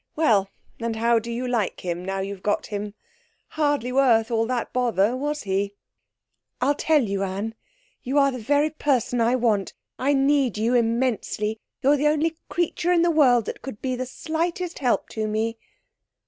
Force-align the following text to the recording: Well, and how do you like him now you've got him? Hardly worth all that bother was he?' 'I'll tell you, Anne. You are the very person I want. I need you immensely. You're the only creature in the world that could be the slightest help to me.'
Well, 0.15 0.49
and 0.79 0.95
how 0.95 1.19
do 1.19 1.29
you 1.31 1.47
like 1.47 1.81
him 1.81 2.03
now 2.03 2.21
you've 2.21 2.41
got 2.41 2.65
him? 2.65 2.95
Hardly 3.49 3.91
worth 3.91 4.31
all 4.31 4.47
that 4.47 4.73
bother 4.73 5.15
was 5.15 5.43
he?' 5.43 5.75
'I'll 6.59 6.73
tell 6.73 7.03
you, 7.03 7.21
Anne. 7.21 7.53
You 8.01 8.17
are 8.17 8.31
the 8.31 8.39
very 8.39 8.71
person 8.71 9.21
I 9.21 9.35
want. 9.35 9.75
I 9.99 10.13
need 10.15 10.57
you 10.57 10.73
immensely. 10.73 11.59
You're 11.83 11.97
the 11.97 12.07
only 12.07 12.35
creature 12.49 12.91
in 12.91 13.03
the 13.03 13.11
world 13.11 13.45
that 13.45 13.61
could 13.61 13.79
be 13.79 13.95
the 13.95 14.07
slightest 14.07 14.79
help 14.79 15.07
to 15.09 15.27
me.' 15.27 15.59